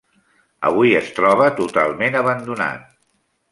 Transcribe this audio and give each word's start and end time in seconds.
Avui 0.69 0.95
es 1.01 1.11
troba 1.19 1.51
totalment 1.61 2.19
abandonat. 2.25 2.91